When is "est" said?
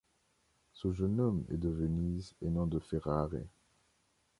1.51-1.57